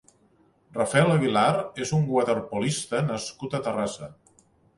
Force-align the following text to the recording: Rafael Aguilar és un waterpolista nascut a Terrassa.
Rafael 0.77 1.13
Aguilar 1.15 1.51
és 1.85 1.91
un 1.99 2.07
waterpolista 2.15 3.03
nascut 3.11 3.55
a 3.61 3.61
Terrassa. 3.71 4.11